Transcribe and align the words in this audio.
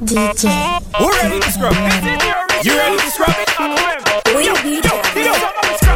DJ. 0.00 0.48
Who 0.96 1.10
ready 1.10 1.40
to 1.40 1.52
scrub? 1.52 1.74
You 2.64 2.72
ready 2.72 2.96
to 2.96 3.10
scrub 3.10 3.36
it? 3.36 3.48
We 4.34 4.46
Yo, 4.46 4.54
DJ. 4.54 4.88
yo, 5.14 5.20
yo, 5.20 5.34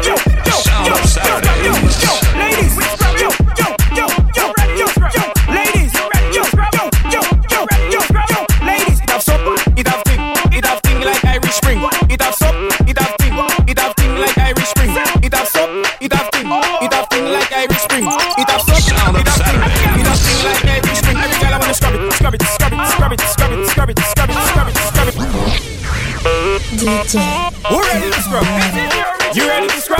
yo, 0.05 0.15
yo, 0.45 0.53
Sound 0.61 0.85
yo, 0.85 0.93
of 0.93 0.99
yo, 0.99 1.05
Saturdays. 1.09 1.65
yo, 1.65 1.73
yo, 2.05 2.13
ladies, 2.37 2.77
yo, 2.77 3.17
yo, 3.17 3.29
yo, 3.57 3.67
yo, 3.97 4.05
yo, 4.37 4.85
yo, 5.09 5.25
ladies, 5.49 5.93
yo, 5.93 6.05
yo, 6.31 6.43
yo, 6.69 6.85
yo, 7.09 7.21
yo, 7.49 7.65
yo, 7.89 8.01
yo, 8.29 8.39
ladies. 8.63 8.99
It 9.01 9.09
have 9.09 9.23
soap, 9.23 9.41
it 9.75 9.87
have 9.87 10.03
thing, 10.03 10.21
it 10.53 10.65
have 10.65 10.79
thing 10.81 11.01
like 11.01 11.25
Irish 11.25 11.55
Spring. 11.55 11.81
It 12.07 12.21
have 12.21 12.35
soap, 12.35 12.55
it 12.87 12.97
have 12.99 13.15
thing, 13.17 13.33
it 13.67 13.79
have 13.79 13.95
thing 13.95 14.15
like 14.21 14.37
Irish 14.37 14.69
Spring. 14.69 14.91
It 15.23 15.33
have 15.33 15.47
soap, 15.47 15.69
it 15.99 16.13
have 16.13 16.29
thing, 16.29 16.45
it 16.45 16.93
have 16.93 17.07
thing 17.09 17.25
like 17.33 17.51
Irish 17.51 17.81
Spring. 17.81 18.05
It 18.05 18.49
have 18.49 18.61
soap, 18.61 18.77
Sound 18.85 19.15
of 19.17 19.21
it 19.21 19.27
have 19.27 19.41
thing, 19.41 19.54
scrub 22.25 22.33
it, 22.33 22.41
scrub 22.41 22.73
it, 22.73 22.87
scrub 22.87 23.11
it, 23.11 23.21
scrub 23.21 23.51
it, 23.51 23.67
scrub 23.67 23.89
it, 23.89 23.99
scrub 23.99 24.29
it, 24.29 24.35
scrub 24.35 24.67
it, 24.67 24.75
scrub 24.75 25.07
it. 25.07 25.13
DJ. 26.81 27.21
We're 27.69 27.83
ready 27.83 28.09
to 28.09 28.21
scrub. 28.21 28.45
You 29.35 29.47
ready 29.47 29.67
to 29.67 29.79
scrub? 29.79 29.94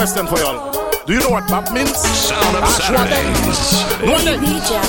Question 0.00 0.26
for 0.26 0.38
y'all. 0.38 0.72
Do 1.04 1.12
you 1.12 1.20
know 1.20 1.28
what 1.28 1.46
bap 1.48 1.70
means? 1.76 1.92
Sound 1.92 2.56
of. 2.56 2.64
Saturdays. 2.72 3.84
No 4.00 4.16
We 4.16 4.24
then. 4.24 4.40
DJ. 4.40 4.80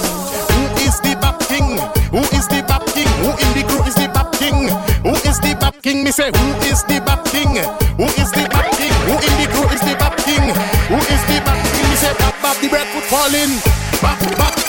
Who 0.55 0.63
is 0.87 0.95
the 1.03 1.19
bap 1.19 1.35
king? 1.51 1.67
Who 2.15 2.23
is 2.31 2.47
the 2.47 2.63
bap 2.63 2.87
king? 2.95 3.11
Who 3.19 3.35
in 3.35 3.49
the 3.51 3.63
crew 3.67 3.83
is 3.83 3.95
the 3.95 4.07
bap 4.07 4.31
king? 4.39 4.71
Who 5.03 5.11
is 5.27 5.37
the 5.43 5.51
bap 5.59 5.75
king? 5.83 6.05
Me 6.05 6.11
say, 6.11 6.31
who 6.31 6.47
is 6.63 6.83
the 6.87 7.03
bap 7.03 7.25
king? 7.25 7.59
Who 7.99 8.07
is 8.23 8.31
the 8.31 8.47
bap 8.55 8.71
king? 8.79 8.95
Who 9.11 9.15
in 9.19 9.33
the 9.35 9.47
crew 9.51 9.67
is 9.75 9.81
the 9.83 9.99
bap 9.99 10.15
king? 10.23 10.47
Who 10.87 10.95
is 10.95 11.21
the 11.27 11.37
bap 11.43 11.59
king? 11.59 11.87
Me 11.91 11.95
say, 11.99 12.13
bap 12.15 12.35
bap 12.39 12.55
the 12.63 12.69
breadfruit 12.69 13.03
falling. 13.11 13.51
Bap 13.99 14.15
bap 14.15 14.55
bap. 14.55 14.60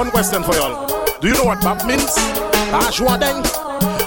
One 0.00 0.10
question 0.10 0.42
for 0.42 0.54
y'all. 0.54 0.88
Do 1.20 1.28
you 1.28 1.34
know 1.34 1.44
what 1.44 1.60
bap 1.60 1.84
means? 1.84 2.16
Ashwa 2.72 3.20
then. 3.20 3.36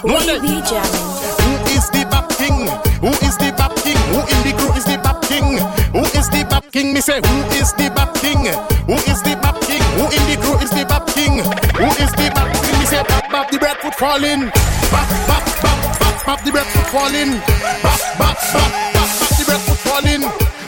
No 0.01 0.17
Who 0.17 1.53
is 1.69 1.85
the 1.93 2.01
bap 2.09 2.33
king? 2.33 2.65
Who 3.05 3.13
is 3.21 3.37
the 3.37 3.53
bap 3.53 3.77
king? 3.85 4.01
Who 4.09 4.25
in 4.25 4.39
the 4.41 4.57
crew 4.57 4.73
is 4.73 4.85
the 4.89 4.97
bap 5.05 5.21
king? 5.29 5.61
Who 5.93 6.01
is 6.17 6.27
the 6.33 6.47
bap 6.49 6.65
king? 6.71 6.93
Me 6.95 6.99
say, 6.99 7.21
who 7.21 7.37
is 7.61 7.73
the 7.73 7.93
bap 7.93 8.09
king? 8.15 8.41
Who 8.89 8.97
is 9.05 9.21
the 9.21 9.37
bap 9.37 9.61
king? 9.69 9.85
Who 10.01 10.09
in 10.09 10.23
the 10.25 10.35
crew 10.41 10.57
is 10.65 10.71
the 10.73 10.83
bap 10.89 11.05
king? 11.13 11.45
Who 11.77 11.87
is 12.01 12.11
the 12.17 12.27
bap 12.33 12.49
king? 12.65 12.75
Me 12.79 12.85
say, 12.89 13.03
bap 13.05 13.29
bap 13.29 13.51
the 13.51 13.59
breadfruit 13.59 13.93
falling. 13.93 14.49
Bap 14.89 15.09
bap 15.29 15.45
bap 15.61 15.77
bap 16.01 16.25
bap 16.25 16.39
the 16.41 16.49
breadfruit 16.49 16.89
falling. 16.89 17.37
Bap 17.85 18.01
bap 18.17 18.37
bap 18.49 18.69
bap 18.97 19.09
bap 19.21 19.31
the 19.37 19.45
breadfruit 19.45 19.81
falling. 19.85 20.23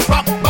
Bap 0.05 0.44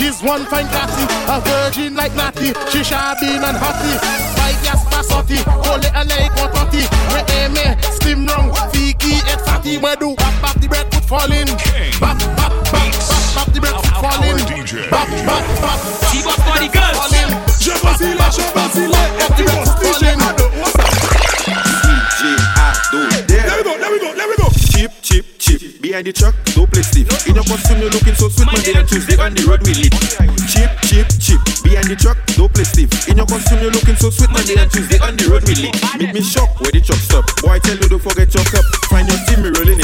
She's 0.00 0.22
one 0.22 0.46
fine 0.46 0.66
classy, 0.68 1.04
a 1.28 1.40
virgin 1.42 1.94
like 1.94 2.14
Natty. 2.14 2.54
She 2.70 2.82
shabby 2.82 3.36
and 3.36 3.56
hotty. 3.60 3.92
Five 4.34 4.56
years 4.64 4.82
passotti, 4.88 5.36
hold 5.44 5.84
it 5.84 5.92
a 5.94 6.04
like 6.08 6.34
one 6.36 6.50
totty. 6.54 6.88
We 7.12 7.20
aim 7.36 7.52
it, 7.54 7.84
slim 8.00 8.24
wrong, 8.24 8.50
fiki 8.72 9.20
et 9.28 9.40
fatty. 9.44 9.76
We 9.76 9.94
do 9.96 10.16
bap 10.16 10.40
bap 10.40 10.56
the 10.58 10.68
bread 10.68 10.90
put 10.90 11.04
falling. 11.04 11.46
Bap 12.00 12.18
bap 12.18 12.36
bap 12.38 12.52
bap 12.72 12.92
bap 13.36 13.52
the 13.52 13.60
bread 13.60 13.74
put 13.74 13.94
falling. 14.00 14.90
Bap 14.90 15.08
bap 15.26 15.60
bap 15.60 15.99
Behind 26.00 26.16
the 26.16 26.18
truck, 26.18 26.34
don't 26.56 26.72
play 26.72 26.80
stiff. 26.80 27.12
In 27.28 27.36
your 27.36 27.44
costume, 27.44 27.76
you're 27.76 27.92
looking 27.92 28.16
so 28.16 28.32
sweet. 28.32 28.48
Monday 28.48 28.72
and 28.72 28.88
Tuesday 28.88 29.20
on 29.20 29.36
the 29.36 29.44
road 29.44 29.60
we 29.68 29.76
lit. 29.76 29.92
Cheap, 30.48 30.72
cheap, 30.88 31.04
chip. 31.20 31.40
Behind 31.60 31.92
the 31.92 31.96
truck, 32.00 32.16
don't 32.40 32.48
play 32.48 32.64
stiff. 32.64 32.88
In 33.04 33.20
your 33.20 33.28
costume, 33.28 33.60
you're 33.60 33.68
looking 33.68 34.00
so 34.00 34.08
sweet. 34.08 34.32
Monday 34.32 34.56
and 34.56 34.72
Tuesday 34.72 34.96
on 35.04 35.12
the 35.20 35.28
road 35.28 35.44
we 35.44 35.60
lit. 35.60 35.76
Make 36.00 36.16
me 36.16 36.24
shock 36.24 36.56
where 36.64 36.72
the 36.72 36.80
truck 36.80 36.96
stop. 37.04 37.28
Boy, 37.44 37.52
I 37.52 37.58
tell 37.60 37.76
you 37.76 37.84
don't 37.84 38.00
forget 38.00 38.32
your 38.32 38.48
cup. 38.48 38.64
Find 38.88 39.04
your 39.12 39.20
team, 39.28 39.44
me 39.44 39.52
rolling 39.52 39.76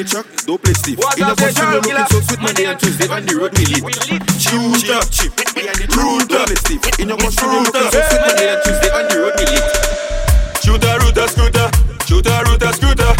the 0.00 0.08
truck, 0.08 0.26
don't 0.46 0.62
play 0.62 0.72
stiff. 0.72 0.96
In 0.96 1.28
the 1.28 1.34
costume, 1.36 1.68
you're 1.70 1.82
looking 1.84 2.08
so 2.08 2.20
sweet. 2.24 2.40
Monday 2.40 2.64
and 2.64 2.80
Tuesday 2.80 3.08
on 3.12 3.26
the 3.26 3.34
road 3.36 3.52
we 3.52 3.64
lit. 3.68 3.84
Chip 4.40 4.56
chip 4.80 5.04
chip. 5.12 5.32
Behind 5.52 5.76
the 5.76 5.86
truck, 5.92 6.24
don't 6.24 6.46
play 6.48 6.56
stiff. 6.56 6.80
In 7.00 7.08
your 7.12 7.20
costume, 7.20 7.52
you're 7.52 7.68
looking 7.68 7.90
so 7.92 8.00
sweet. 8.08 8.22
Monday 8.24 8.48
and 8.48 8.60
Tuesday 8.64 8.90
on 8.96 9.04
the 9.12 9.16
road 9.20 9.36
we 9.36 9.44
lit. 9.44 9.66
Shooter, 10.64 10.94
router, 11.04 11.26
scooter, 11.28 11.68
shooter, 12.08 12.32
router, 12.48 12.72
scooter. 12.72 13.12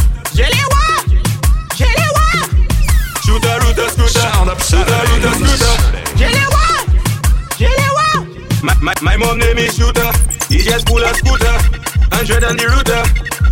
Shooter, 3.20 3.54
router, 3.60 3.88
scooter. 3.92 4.24
Sound 4.24 4.48
of 4.48 4.58
Shooter, 4.64 4.88
router, 4.88 5.32
scooter. 5.36 5.74
Saturdays. 6.16 6.50
My, 8.64 8.74
my, 8.80 8.94
my 9.02 9.16
mom 9.16 9.38
name 9.38 9.58
is 9.58 9.76
Shooter. 9.76 10.08
He 10.48 10.64
just 10.64 10.86
pull 10.86 11.04
a 11.04 11.12
scooter. 11.12 11.56
Hundred 12.08 12.44
on 12.44 12.56
the 12.56 12.66
router. 12.72 13.04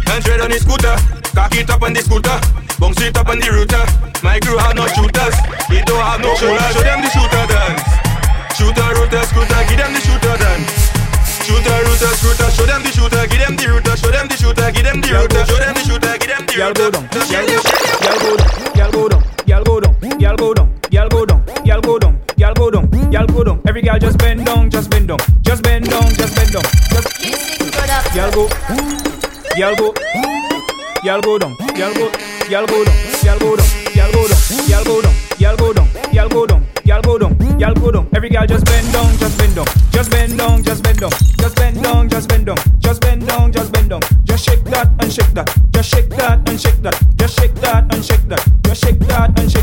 Hundred 0.08 0.40
on 0.40 0.50
the 0.50 0.58
scooter. 0.58 0.96
Cock 1.36 1.54
it 1.56 1.68
up 1.68 1.82
on 1.82 1.92
the 1.92 2.00
scooter. 2.00 2.67
Bounce 2.78 3.00
it 3.02 3.16
up 3.18 3.28
on 3.28 3.38
the 3.40 3.50
router. 3.50 3.84
My 4.22 4.38
crew 4.40 4.58
have 4.58 4.74
no 4.76 4.86
shooters. 4.94 5.34
He 5.70 5.82
don't 5.82 5.98
have 6.02 6.20
no 6.22 6.34
shooters. 6.38 6.72
Show 6.74 6.82
them 6.86 7.00
the 7.02 7.10
shooter 7.10 7.44
dance. 7.50 7.82
Shooter, 8.54 8.88
router, 8.94 9.22
scooter. 9.26 9.60
Give 9.68 9.78
them 9.78 9.92
the 9.94 10.00
shooter 10.02 10.36
dance. 10.38 10.70
Shooter, 11.46 11.78
router, 11.86 12.12
scooter. 12.18 12.48
Show 12.54 12.66
them 12.66 12.82
the 12.82 12.90
shooter. 12.94 13.24
Give 13.26 13.40
them 13.42 13.54
the 13.58 13.66
router. 13.66 13.96
Show 13.98 14.10
them 14.10 14.26
the 14.28 14.36
shooter. 14.38 14.70
Give 14.70 14.84
them 14.86 15.00
the 15.02 15.08
router. 15.14 15.42
Show 15.46 15.58
them 15.58 15.74
the 15.74 15.82
shooter. 15.82 16.14
Give 16.18 16.30
them 16.30 16.42
the 16.46 16.54
Y'all 16.58 16.72
router. 16.74 16.90
go 16.90 17.02
down, 17.02 17.22
y'all 18.76 18.90
go 18.90 19.08
down, 19.08 19.22
y'all 19.46 19.62
go 19.64 19.80
down, 19.80 19.98
y'all 20.18 20.36
go 20.36 20.54
down, 20.54 20.68
y'all 20.90 21.08
go 21.08 21.24
down, 21.26 21.44
y'all 21.64 21.80
go 21.80 21.98
down, 21.98 22.18
y'all 22.36 22.54
go 22.54 22.54
down, 22.54 22.54
y'all 22.54 22.54
go 22.54 22.70
down, 22.70 23.12
y'all 23.12 23.26
go 23.26 23.44
down. 23.44 23.60
Every 23.66 23.82
girl 23.82 23.98
just 23.98 24.18
bend 24.18 24.44
down, 24.46 24.70
just 24.70 24.90
bend 24.90 25.08
down, 25.08 25.18
just 25.42 25.62
bend 25.62 25.84
down, 25.88 26.02
just 26.14 26.34
bend 26.34 26.52
down, 26.52 26.62
just 26.92 27.08
y'all 28.14 28.30
go, 28.32 28.48
y'all 29.56 29.76
go, 29.76 29.94
y'all 31.04 31.20
go 31.20 31.38
down, 31.38 31.56
y'all 31.76 31.94
go, 31.94 32.10
y'all 32.48 32.66
go 32.66 32.84
down, 32.84 32.96
y'all 33.24 33.38
go 33.38 33.56
down, 33.56 33.66
y'all 33.94 34.12
go 34.12 34.28
down, 34.28 34.34
y'all 34.64 34.84
go 34.84 35.02
down, 35.02 35.14
y'all 35.38 35.56
go 35.56 35.72
down, 35.72 35.86
y'all 36.12 36.28
go 36.28 36.46
down, 36.46 36.66
y'all 36.84 37.02
go 37.02 37.18
down, 37.18 37.60
y'all 37.60 37.74
go 37.74 37.90
down. 37.92 38.08
Every 38.14 38.28
girl 38.28 38.46
just 38.46 38.64
bend 38.64 38.92
down, 38.92 39.16
just 39.18 39.38
bend 39.38 39.54
down, 39.54 39.66
just 39.90 40.10
bend 40.10 40.36
down, 40.38 40.62
just 40.62 40.82
bend 40.82 40.98
down, 40.98 41.10
just 41.38 41.54
bend 41.56 41.82
down, 41.82 42.08
just 42.08 42.30
bend 42.30 42.46
down, 42.46 42.56
just 42.80 43.00
bend 43.00 43.26
down, 43.26 43.52
just 43.52 43.72
bend 43.72 43.90
down. 43.90 44.00
Just 44.24 44.44
shake 44.44 44.64
that 44.64 44.88
and 45.00 45.12
shake 45.12 45.34
that, 45.34 45.48
just 45.72 45.90
shake 45.90 46.10
that 46.10 46.48
and 46.48 46.60
shake 46.60 46.82
that, 46.82 47.16
just 47.16 47.38
shake 47.38 47.54
that 47.56 47.94
and 47.94 48.04
shake 48.04 48.28
that, 48.28 48.46
just 48.62 48.84
shake 48.84 48.98
that 49.00 49.38
and 49.40 49.50
shake 49.52 49.57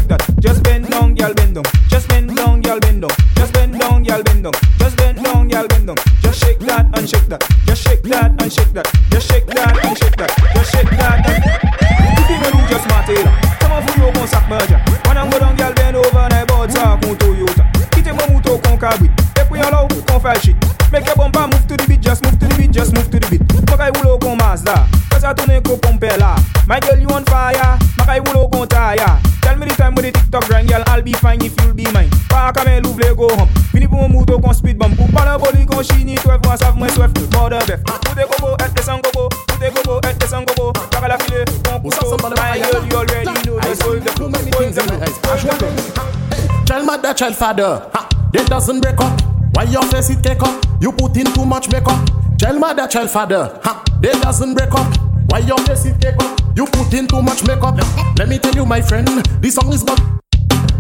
Child 47.15 47.35
father, 47.38 47.89
ha, 47.94 48.09
they 48.33 48.44
doesn't 48.44 48.81
break 48.81 49.00
up. 49.00 49.21
Why 49.53 49.63
your 49.63 49.83
face 49.83 50.09
it 50.09 50.21
cake 50.21 50.44
up? 50.44 50.65
You 50.81 50.91
put 50.91 51.15
in 51.15 51.25
too 51.31 51.45
much 51.45 51.71
makeup. 51.71 52.09
Child 52.38 52.59
mother, 52.59 52.88
child 52.88 53.09
father, 53.09 53.57
ha, 53.63 53.81
they 54.01 54.12
doesn't 54.19 54.53
break 54.53 54.73
up. 54.73 54.94
Why 55.29 55.39
your 55.39 55.57
face 55.59 55.85
it 55.85 56.01
cake 56.01 56.19
up? 56.19 56.41
You 56.57 56.65
put 56.65 56.94
in 56.94 57.07
too 57.07 57.21
much 57.21 57.47
makeup. 57.47 57.77
Let 58.17 58.27
me 58.27 58.38
tell 58.38 58.53
you, 58.53 58.65
my 58.65 58.81
friend, 58.81 59.07
this 59.39 59.56
song 59.56 59.71
is 59.71 59.83
about 59.83 59.97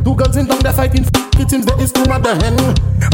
two 0.03 0.13
girls 0.15 0.35
in 0.35 0.45
town 0.47 0.59
they're 0.59 0.73
fighting. 0.73 1.05
It 1.39 1.49
seems 1.49 1.65
there 1.65 1.79
is 1.81 1.93
two 1.93 2.03
mother 2.03 2.35
hen. 2.35 2.59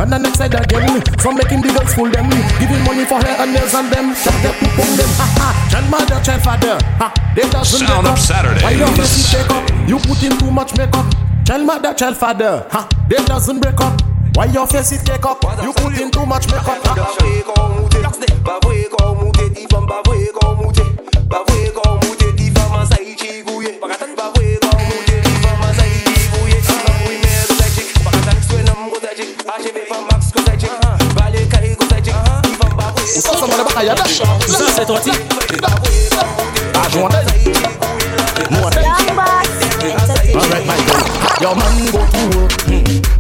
And 0.02 0.12
the 0.12 0.18
next 0.18 0.40
side 0.40 0.56
again, 0.56 1.02
from 1.22 1.38
making 1.38 1.62
the 1.62 1.70
girls 1.78 1.94
fool 1.94 2.10
them, 2.10 2.26
giving 2.58 2.82
money 2.90 3.06
for 3.06 3.22
hair 3.22 3.38
and 3.38 3.54
nails 3.54 3.76
on 3.76 3.88
them. 3.92 4.16
Shut 4.18 4.34
up, 4.50 4.56
put 4.58 4.82
on 4.82 4.98
them, 4.98 5.10
ha 5.22 5.28
ha. 5.38 5.70
Child 5.70 5.90
mother, 5.94 6.20
child 6.26 6.42
father, 6.42 6.78
ha, 6.98 7.14
they 7.36 7.48
doesn't 7.50 7.86
Sound 7.86 8.02
break 8.02 8.14
up. 8.14 8.18
Saturdays. 8.18 8.64
Why 8.64 8.72
your 8.72 8.90
face 8.98 9.30
it 9.30 9.46
cake 9.46 9.52
up? 9.54 9.70
You 9.88 10.00
put 10.00 10.24
in 10.24 10.34
too 10.42 10.50
much 10.50 10.76
makeup. 10.76 11.06
Child 11.52 11.66
mother, 11.66 11.94
child 11.94 12.16
father, 12.16 12.66
ha, 12.72 12.88
they 13.10 13.18
doesn't 13.26 13.60
break 13.60 13.78
up. 13.82 14.02
Why 14.36 14.46
your 14.46 14.66
face 14.68 14.94
it 14.94 15.06
cake 15.06 15.26
up? 15.26 15.44
You 15.62 15.74
put 15.74 16.00
in 16.00 16.10
too 16.10 16.26
much 16.26 16.48
makeup. 16.50 16.82
Ba 16.82 17.81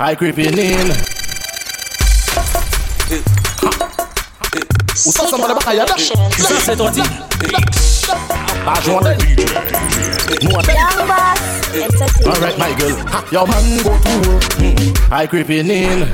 I 0.04 0.16
creeping 0.16 0.58
in. 0.58 0.90
Où 5.06 5.12
ça, 5.12 5.28
ça 5.28 5.38
m'a 5.38 5.46
l'air 5.48 5.60
pas, 5.60 5.76
y'a 5.76 5.86
dash. 5.86 6.12
Ça, 6.40 6.56
c'est 6.60 6.76
toi, 6.76 6.90
ti. 6.90 7.02
Ah, 8.66 8.74
boss. 8.84 9.06
Entertainment. 10.42 11.22
Alright, 12.26 12.58
my 12.58 12.74
girl. 12.80 12.98
Your 13.32 13.48
man 13.48 13.78
go 13.84 13.96
to 13.96 14.30
work. 14.30 14.44
Hmm. 14.54 15.14
I 15.14 15.28
creeping 15.28 15.70
in. 15.70 16.08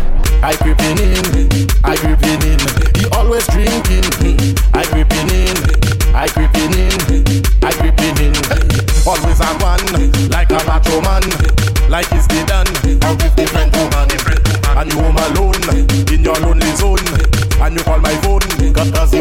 I 0.44 0.54
creeping 0.58 1.00
in. 1.00 1.68
I 1.86 1.96
creeping 1.96 2.44
in. 2.44 2.60
He 3.00 3.06
always 3.16 3.48
drinking. 3.48 4.04
Hmm. 4.20 4.78
I 4.78 4.84
creeping 4.84 5.30
in. 5.30 5.77
I 6.18 6.26
creeping 6.30 6.74
in. 6.74 6.98
I 7.62 7.70
creeping 7.78 8.18
in. 8.18 8.34
Always 9.06 9.38
a 9.38 9.50
one, 9.62 9.86
like 10.34 10.50
a 10.50 10.58
macho 10.66 10.98
man, 11.06 11.22
like 11.94 12.10
he's 12.10 12.26
the 12.26 12.42
done. 12.50 12.66
Out 13.06 13.22
with 13.22 13.36
different 13.38 13.70
woman, 13.78 14.10
and 14.82 14.90
you 14.90 14.98
home 14.98 15.22
alone 15.30 15.62
in 16.10 16.26
your 16.26 16.34
lonely 16.42 16.74
zone. 16.74 17.06
And 17.62 17.78
you 17.78 17.84
call 17.86 18.00
my 18.00 18.18
phone, 18.26 18.42
you 18.50 18.74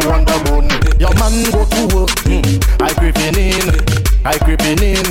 want 0.08 0.24
the 0.24 0.40
bone. 0.48 0.72
Your 0.96 1.12
man 1.20 1.36
go 1.52 1.68
to 1.68 1.82
work. 1.92 2.16
I 2.80 2.88
creeping 2.96 3.44
in. 3.44 3.60
I 4.24 4.38
creeping 4.40 4.80
in. 4.80 5.04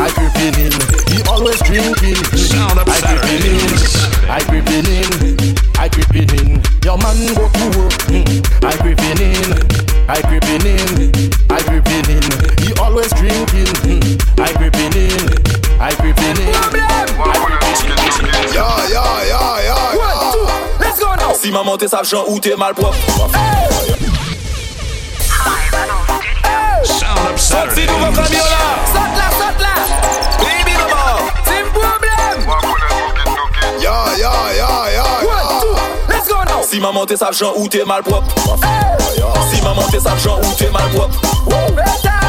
I 0.00 0.08
creeping 0.08 0.56
in. 0.64 0.72
He 1.12 1.20
always 1.28 1.60
drinking. 1.60 2.24
Sound 2.40 2.80
I 2.88 3.04
creeping 3.04 3.52
in. 3.52 3.68
I 4.32 4.40
creeping 4.48 4.88
in. 4.88 5.56
I 5.76 5.88
creeping 5.92 6.32
in. 6.40 6.62
Your 6.88 6.96
man 6.96 7.20
go 7.36 7.52
to 7.52 7.64
work. 7.76 7.92
Hmm. 8.08 8.64
I 8.64 8.72
creeping 8.80 9.20
in. 9.20 9.97
I 10.08 10.22
creeping 10.22 10.64
in. 10.66 11.10
I 11.50 11.60
creeping 11.62 12.08
in. 12.16 12.22
He 12.64 12.72
always 12.80 13.10
drinking. 13.12 13.68
Hmm. 13.84 14.40
I 14.40 14.52
creeping 14.54 14.94
in. 14.96 15.28
I 15.80 15.94
creeping 15.94 16.38
in. 16.40 16.52
Ya, 18.54 18.68
ya, 18.88 19.04
ya, 19.28 19.42
ya, 19.62 19.76
One, 19.94 20.32
two, 20.32 20.46
let's 20.80 20.98
go 20.98 21.14
now. 21.14 21.32
Si 21.34 21.50
maman 21.52 21.76
t'es 21.76 21.88
sachant 21.88 22.24
ou 22.28 22.40
t'es 22.40 22.56
mal 22.56 22.74
propre. 22.74 22.96
Sound 26.84 27.18
of 27.30 27.38
Si 27.38 27.84
nou 27.86 27.98
vok 27.98 28.14
Saturdays. 28.14 28.16
kamyon 28.16 28.46
la, 28.48 28.64
Sot 28.92 29.10
la, 29.18 29.28
sot 29.38 29.56
la. 29.60 29.74
baby 30.42 30.74
maman. 30.80 31.30
Tim 31.44 31.66
problem. 31.76 32.38
ya, 33.80 33.96
ya, 34.16 34.32
ya, 34.56 34.70
ya, 34.96 35.04
One, 35.22 35.60
two, 35.60 35.76
let's 36.08 36.28
go 36.28 36.42
now. 36.44 36.62
Si 36.62 36.80
maman 36.80 37.06
t'es 37.06 37.16
sachant 37.16 37.52
ou 37.56 37.68
t'es 37.68 37.84
mal 37.84 38.02
propre. 38.02 38.34
Si 39.52 39.62
maman 39.62 39.82
t'es 39.90 40.00
sargent 40.00 40.38
ou 40.38 40.54
t'es 40.56 40.70
mal 40.70 40.82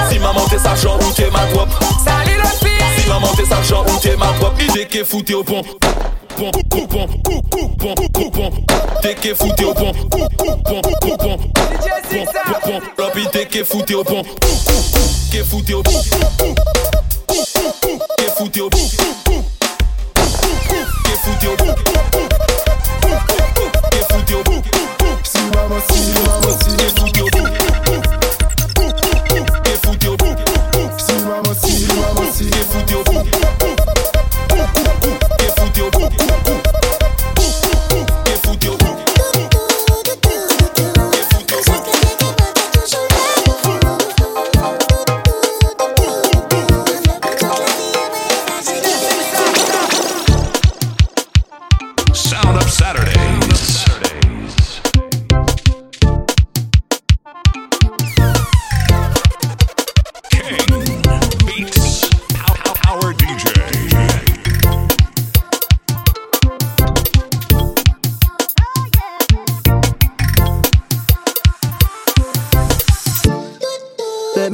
Si 0.09 0.19
maman 0.19 0.45
t'es 0.49 0.59
sargent 0.59 0.97
ou 0.97 1.11
t'es 1.13 1.29
mal 1.31 1.47
Salut 2.03 2.37
le 2.37 3.01
Si 3.01 3.09
maman 3.09 3.27
t'es 3.35 3.45
sargent 3.45 3.85
ou 3.87 3.99
t'es 3.99 4.15
mal 4.15 4.33
propre 4.35 4.61
Idée 4.61 4.85
qu'est 4.85 5.03
foutu 5.03 5.33
au 5.33 5.43
pont. 5.43 5.63
Coupon, 6.35 6.61
coupon, 6.69 7.07
coupon, 7.49 7.95
coupon 8.13 8.51
T'es 9.01 9.15
qu'est 9.15 9.35
foutu 9.35 9.65
au 9.65 9.73
pont. 9.73 9.91
Coupon, 10.09 10.61
coupon, 10.63 10.91
coupon 11.01 11.37
L'opie 12.97 13.27
t'es 13.31 13.45
qu'est 13.45 13.63
foutu 13.63 13.95
au 13.95 14.03
pont. 14.03 14.23
Qu'est 15.31 15.43
foutu 15.43 15.73
au 15.73 15.83
pont. 15.83 16.01
Qu'est 18.17 18.35
foutu 18.37 18.61
au 18.61 18.69
pont. 18.69 18.77
Qu'est 21.03 21.17
foutu 21.23 21.47
au 21.47 21.55
pont. 21.55 21.75
Qu'est 23.91 24.13
foutu 24.13 24.33
au 24.35 24.43
pont. 24.43 24.61
Coup, 25.31 25.37
coup, 25.37 25.49
Si 25.49 25.55
maman, 25.55 25.79
si 25.91 26.13
maman, 26.13 26.57
si 26.59 27.11
qui 27.11 27.58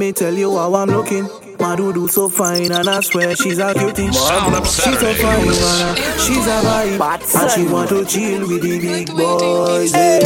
me 0.06 0.14
tell 0.14 0.34
you 0.34 0.56
how 0.56 0.76
I'm 0.76 0.90
looking. 0.90 1.28
My 1.60 1.76
do 1.76 2.08
so 2.08 2.30
fine, 2.30 2.72
and 2.72 2.88
I 2.88 3.00
swear 3.00 3.36
she's 3.36 3.58
a 3.58 3.74
cutie. 3.74 4.12
She's 4.12 4.18
so 4.18 5.14
fine, 5.14 5.48
man. 5.48 5.96
She's 6.20 6.46
a 6.46 6.62
vibe, 6.66 7.42
and 7.42 7.52
she 7.52 7.66
want 7.66 7.90
to 7.90 8.06
chill 8.06 8.48
with 8.48 8.62
the 8.62 8.80
big 8.80 9.08
boys. 9.08 9.94
Yeah. 9.94 10.20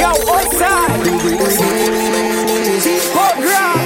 Yo, 0.00 0.08
outside. 0.32 1.02
Program. 3.12 3.76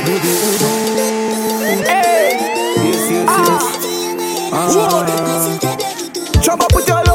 Hey. 1.90 2.38
Yes, 2.86 3.10
yes, 3.10 3.26
yes. 3.26 3.62
Ah. 4.52 4.68
Jump 6.42 6.62
up 6.62 6.72
with 6.74 6.86
your 6.86 7.09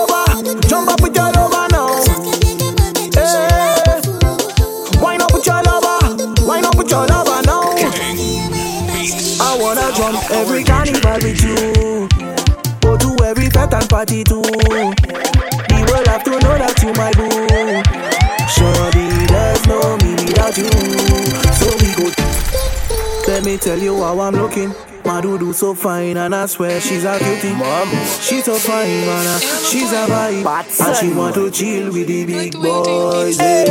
Let 23.45 23.51
me 23.51 23.57
tell 23.59 23.77
you 23.77 23.95
how 23.97 24.19
I'm 24.21 24.33
looking. 24.33 24.73
My 25.05 25.21
do 25.21 25.53
so 25.53 25.75
fine, 25.75 26.17
and 26.17 26.33
I 26.33 26.47
swear 26.47 26.81
she's 26.81 27.03
a 27.03 27.19
cutie. 27.19 27.53
Mom, 27.53 27.87
she's 28.19 28.43
so 28.43 28.55
fine, 28.55 29.05
man. 29.05 29.27
Uh, 29.27 29.37
she's 29.37 29.91
a 29.91 30.07
vibe, 30.07 30.81
and 30.87 30.97
she 30.97 31.13
want 31.13 31.35
to 31.35 31.51
chill 31.51 31.93
with 31.93 32.07
the 32.07 32.25
big 32.25 32.53
boys. 32.53 33.37
Hey. 33.37 33.67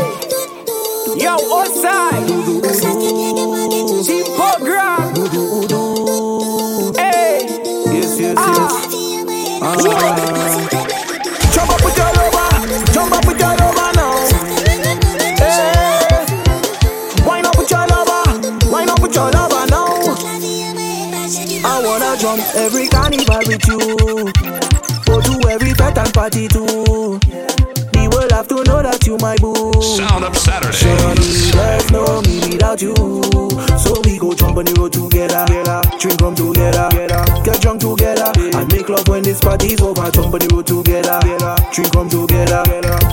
Yo, 1.16 1.34
outside. 1.58 2.24
Deep 4.06 4.26
program. 4.36 5.12
Hey. 6.94 7.40
Yes, 7.98 8.20
yes, 8.20 8.36
yes. 8.36 8.38
Ah. 9.60 10.20
ah. 10.20 10.23
with 23.46 23.66
you. 23.68 23.78
Go 25.06 25.20
to 25.20 25.48
every 25.48 25.72
fete 25.74 25.98
and 25.98 26.12
party 26.14 26.48
too. 26.48 27.18
The 27.94 28.08
world 28.12 28.32
have 28.32 28.48
to 28.48 28.56
know 28.64 28.82
that 28.82 29.06
you 29.06 29.16
my 29.18 29.36
boo. 29.36 29.72
Sound 29.80 30.24
up 30.24 30.34
Saturday. 30.36 30.74
Surely 30.76 31.52
life 31.54 31.90
no 31.90 32.20
me 32.22 32.40
without 32.52 32.80
you. 32.82 32.94
So 33.78 34.00
we 34.04 34.18
go 34.18 34.34
jump 34.34 34.56
on 34.58 34.64
the 34.66 34.74
road 34.78 34.92
together. 34.92 35.44
Drink 35.98 36.20
rum 36.20 36.34
together. 36.34 36.88
Get 37.44 37.60
drunk 37.62 37.80
together. 37.80 38.28
And 38.58 38.66
make 38.72 38.88
love 38.88 39.06
when 39.08 39.22
this 39.22 39.40
party's 39.40 39.80
over. 39.80 40.10
Jump 40.10 40.34
on 40.34 40.40
the 40.40 40.48
road 40.52 40.66
together. 40.66 41.20
Drink 41.72 41.94
rum 41.94 42.08
together. 42.10 42.62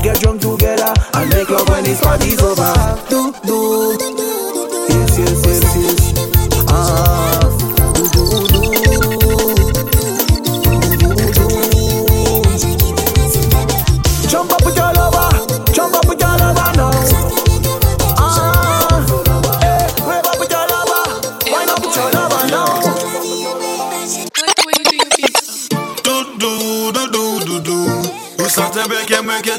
Get 0.04 0.20
drunk 0.20 0.42
together. 0.42 0.92
And 1.14 1.30
make 1.30 1.50
love 1.50 1.68
when 1.70 1.84
this 1.84 2.02
party's 2.02 2.42
over. 2.42 2.74
Do 3.10 3.32
do. 3.46 3.58
Yes 4.90 5.18
yes 5.20 5.46
yes 5.46 5.76
yes. 5.78 6.01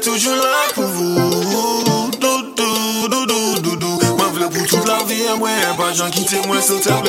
toujours 0.03 0.35
là 0.35 0.73
pour 0.75 0.85
vous. 0.85 1.15
Doudou, 2.21 3.09
doudou, 3.09 3.61
doudou. 3.61 4.01
Moi, 4.17 4.27
v'là 4.35 4.49
pour 4.49 4.67
toute 4.67 4.87
la 4.87 5.05
vie, 5.05 5.23
moi, 5.39 5.49
pas 5.77 5.93
gens 5.93 6.11
qui 6.11 6.25
témoin 6.25 6.61
sur 6.61 6.81
table. 6.81 7.09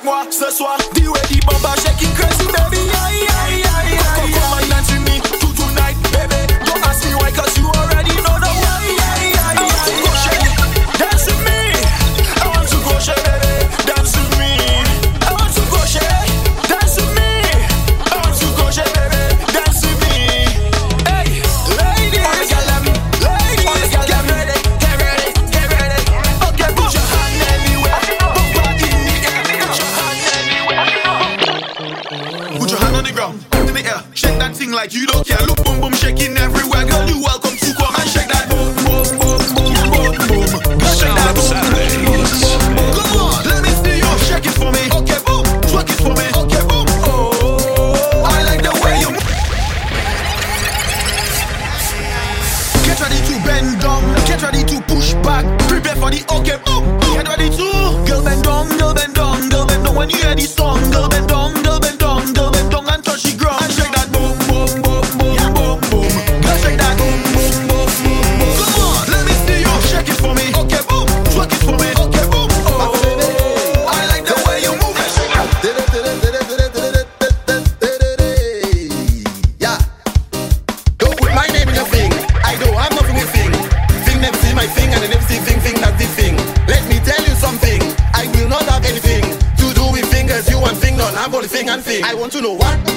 avec 0.00 0.04
moi 0.04 0.24
ce 0.30 0.50
soir. 0.50 0.99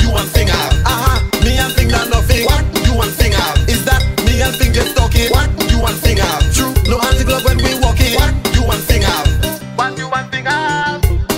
you 0.02 0.12
want 0.12 0.30
sing 0.30 0.50
out? 0.50 0.74
Uh-huh. 0.86 1.20
me 1.44 1.58
and 1.58 1.72
Finger, 1.74 2.02
nothing. 2.10 2.46
What 2.46 2.64
you 2.86 2.94
want 2.96 3.12
sing? 3.12 3.34
Is 3.68 3.84
that 3.86 4.02
me 4.26 4.42
and 4.42 4.56
Finger 4.56 4.84
just 4.84 4.96
talking? 4.96 5.30
What 5.32 5.50
you 5.72 5.80
want 5.80 5.98
sing? 6.04 6.18
True, 6.54 6.74
no 6.90 7.00
anti 7.00 7.24
glove 7.24 7.46
when 7.46 7.58
we 7.58 7.80
walking. 7.80 8.16
What 8.16 8.34
you 8.56 8.64
want 8.64 8.82
sing 8.84 9.04
out? 9.04 9.28
You 9.98 10.10
want 10.10 10.32
sing? 10.32 10.46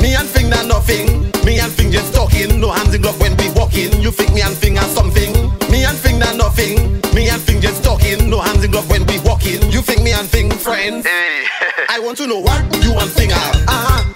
Me 0.02 0.16
and 0.16 0.28
sing 0.30 0.50
nothing. 0.50 1.32
Me 1.46 1.60
and 1.60 1.72
sing 1.74 1.92
just 1.92 2.14
talking. 2.14 2.60
No 2.60 2.72
hands 2.72 2.94
in 2.94 3.02
glove 3.02 3.20
when 3.20 3.36
we 3.38 3.50
walking. 3.52 3.92
You 4.02 4.12
think 4.12 4.34
me 4.34 4.42
and 4.42 4.56
sing 4.56 4.78
something? 4.78 5.34
Me 5.70 5.84
and 5.86 5.98
sing 5.98 6.20
nothing. 6.20 7.02
Me 7.14 7.30
and 7.30 7.42
sing 7.42 7.62
just 7.62 7.84
talking. 7.84 8.30
No 8.30 8.40
hands 8.40 8.64
in 8.64 8.72
glove 8.72 8.90
when 8.90 9.06
we 9.08 9.20
walking. 9.20 9.62
You 9.72 9.82
think 9.82 10.04
me 10.04 10.14
and 10.14 10.28
sing 10.28 10.50
friends? 10.52 11.06
Hey. 11.06 11.44
Eh. 11.44 11.86
I 11.90 12.00
want 12.00 12.18
to 12.18 12.28
know 12.28 12.40
what 12.40 12.62
you 12.84 12.94
want 12.94 13.12
sing 13.12 13.32
out. 13.32 13.56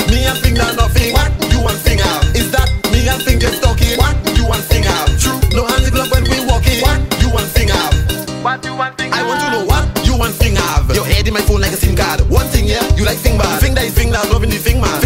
Me 0.09 0.25
and 0.25 0.37
sing 0.39 0.55
nothing. 0.55 1.13
What 1.13 1.31
you 1.51 1.61
want 1.61 1.77
sing? 1.77 1.99
Is 2.33 2.51
that 2.51 2.69
me 2.91 3.07
and 3.07 3.21
Finger 3.21 3.47
just 3.47 3.61
talking? 3.61 3.98
I 8.79 9.27
want 9.27 9.41
to 9.41 9.51
know 9.51 9.65
what 9.65 10.07
you 10.07 10.17
want 10.17 10.35
thing 10.35 10.55
have. 10.55 10.95
Your 10.95 11.03
head 11.03 11.27
in 11.27 11.33
my 11.33 11.41
phone 11.41 11.59
like 11.59 11.73
a 11.73 11.75
SIM 11.75 11.97
card. 11.97 12.21
One 12.29 12.47
thing, 12.47 12.65
yeah, 12.65 12.79
you 12.95 13.03
like 13.03 13.17
thing 13.17 13.37
bad. 13.37 13.59
Thing 13.59 13.75
that 13.75 13.83
is 13.83 13.93
thing 13.93 14.11
that 14.11 14.29
loving 14.31 14.49
the 14.49 14.57
thing 14.57 14.79
man. 14.79 15.01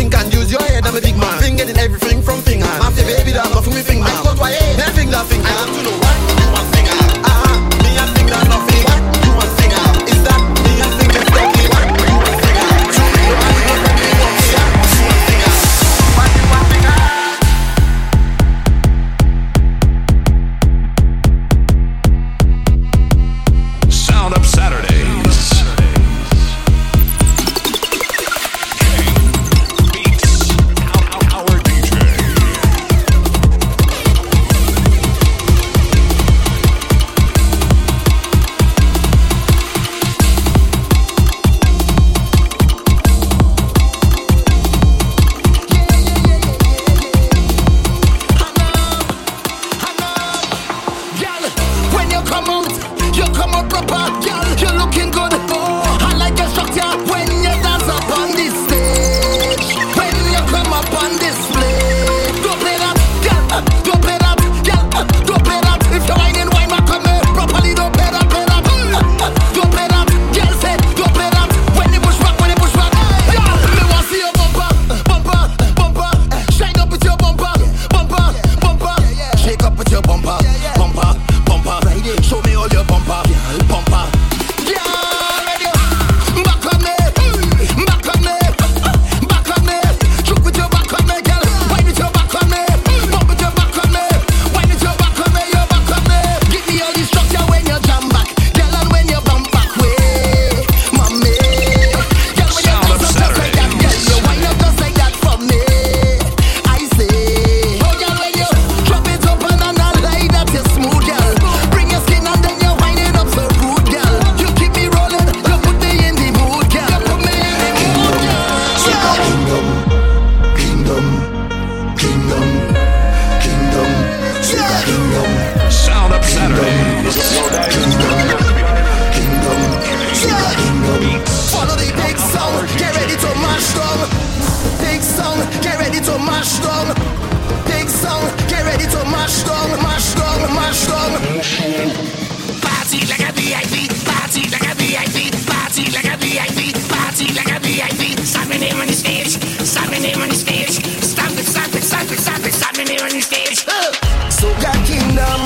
stage. 153.23 153.63
Huh. 153.67 153.91
Soca 154.29 154.73
Kingdom, 154.85 155.41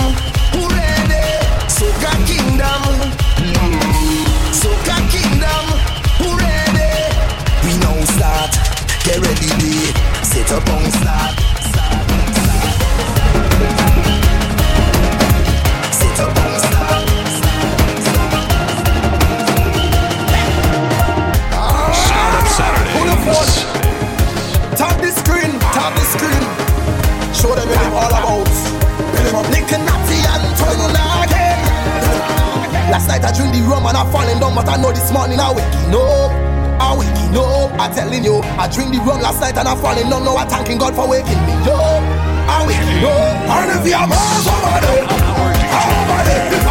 who 0.53 0.65
ready? 0.73 1.27
Soca 1.69 2.11
Kingdom, 2.25 2.81
Soca 4.51 4.97
Kingdom, 5.13 5.65
who 6.19 6.29
ready? 6.41 6.93
We 7.65 7.77
now 7.77 7.97
start, 8.15 8.51
get 9.05 9.19
ready, 9.21 9.49
day. 9.61 9.93
set 10.23 10.51
up 10.51 10.67
on 10.69 10.91
start. 10.91 11.46
on 33.47 33.53
the 33.55 33.61
rum 33.63 33.85
and 33.85 33.97
I'm 33.97 34.11
falling 34.11 34.39
down, 34.39 34.55
but 34.55 34.67
I 34.67 34.75
know 34.77 34.91
this 34.91 35.11
morning 35.11 35.39
I'm 35.39 35.55
waking 35.55 35.95
up. 35.95 36.31
I'm 36.79 36.99
waking 36.99 37.35
up. 37.35 37.71
I'm 37.79 37.93
telling 37.93 38.23
you, 38.23 38.39
I 38.59 38.67
drink 38.67 38.91
the 38.91 38.99
rum 38.99 39.21
last 39.21 39.39
night 39.41 39.57
and 39.57 39.67
I'm 39.67 39.77
falling 39.77 40.09
down. 40.09 40.23
Now 40.23 40.37
I'm 40.37 40.47
thanking 40.47 40.77
God 40.77 40.95
for 40.95 41.07
waking 41.07 41.39
me 41.47 41.53
up. 41.65 42.03
I'm 42.51 42.67
waking 42.67 43.03
up. 43.03 43.47
And 43.47 43.71
if 43.79 43.87
you're 43.87 44.07
mad, 44.07 44.43
somebody, 44.43 44.95
somebody. 45.79 46.66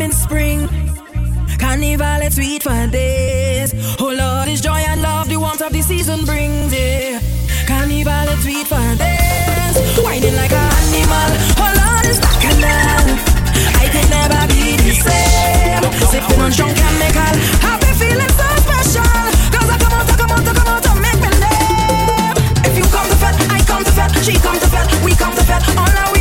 coming 0.00 0.12
spring. 0.16 0.68
Carnival, 1.58 2.22
is 2.22 2.34
sweet 2.36 2.62
for 2.62 2.86
days. 2.86 3.74
Oh 4.00 4.08
Lord, 4.08 4.48
is 4.48 4.62
joy 4.62 4.80
and 4.88 5.02
love 5.02 5.28
the 5.28 5.36
warmth 5.36 5.60
of 5.60 5.72
the 5.72 5.82
season 5.82 6.24
brings. 6.24 6.72
Yeah. 6.72 7.20
Carnival, 7.66 8.32
is 8.32 8.40
sweet 8.42 8.66
for 8.66 8.80
days. 8.96 9.76
Whining 10.00 10.36
like 10.36 10.52
an 10.52 10.72
animal. 10.80 11.30
Oh 11.60 11.72
Lord, 11.80 12.06
is 12.08 12.18
that 12.18 12.36
canal. 12.40 13.04
I 13.76 13.92
can 13.92 14.08
never 14.08 14.40
be 14.48 14.80
the 14.80 14.92
same. 15.04 15.84
Sipping 16.08 16.40
on 16.40 16.50
strong 16.52 16.72
chemical. 16.72 17.34
I've 17.60 17.80
been 17.84 17.94
feeling 18.00 18.32
so 18.40 18.48
special. 18.64 19.04
Cause 19.52 19.68
I 19.68 19.76
come 19.76 19.92
out, 19.92 20.08
I 20.08 20.16
come 20.16 20.32
out, 20.32 20.48
I 20.48 20.52
come 20.56 20.70
out, 20.72 20.86
I 20.88 20.92
make 20.96 21.20
my 21.20 21.32
name. 21.44 22.36
If 22.64 22.72
you 22.78 22.86
come 22.88 23.04
to 23.04 23.16
fed, 23.20 23.36
I 23.52 23.60
come 23.68 23.84
to 23.84 23.92
fed. 23.92 24.10
She 24.24 24.32
come 24.40 24.56
to 24.56 24.68
fed, 24.72 24.88
we 25.04 25.12
come 25.12 25.36
to 25.36 25.44
fed. 25.44 25.60
All 25.76 25.92
now 25.92 26.08
we 26.16 26.19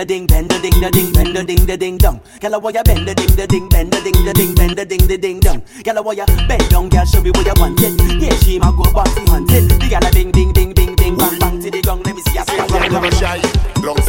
the 0.00 0.06
ding, 0.06 0.26
bend 0.26 0.48
the 0.50 0.58
ding, 0.58 0.80
the 0.80 0.90
ding, 0.90 1.12
bend 1.12 1.36
the 1.36 1.44
ding, 1.44 1.66
the 1.66 1.76
ding 1.76 1.98
dong. 1.98 2.20
Girl, 2.40 2.54
I 2.54 2.70
ya 2.70 2.82
bend 2.82 3.06
the 3.06 3.14
ding, 3.14 3.36
the 3.36 3.46
ding, 3.46 3.68
bend 3.68 3.92
the 3.92 4.00
ding, 4.00 4.24
the 4.24 4.32
ding, 4.32 4.54
bend 4.54 4.76
the 4.78 4.84
ding, 4.86 5.06
the 5.06 5.18
ding 5.18 5.40
dong. 5.40 5.62
Girl, 5.84 6.08
I 6.08 6.12
ya 6.12 6.26
bend 6.48 6.70
down, 6.70 6.88
girl, 6.88 7.04
show 7.04 7.20
me 7.20 7.30
what 7.30 7.44
you 7.44 7.52
want 7.60 7.80
it. 7.82 8.22
Yeah, 8.22 8.34
she 8.40 8.58
ma 8.58 8.72
go 8.72 8.84
bouncy 8.84 9.28
hunting. 9.28 9.68
The 9.68 9.88
girl 9.90 10.06
a 10.06 10.10
bing, 10.10 10.32
bing, 10.32 10.52
bing, 10.52 10.72
bing, 10.72 10.96
bing, 10.96 11.16
bang, 11.16 11.38
bang 11.38 11.60
to 11.60 11.70
the 11.70 11.82
gong. 11.82 12.02
Let 12.02 12.14
me 12.14 12.22
see 12.22 12.34
ya. 12.34 12.44
Never 12.88 13.10
shy, 13.12 13.42
long 13.84 14.00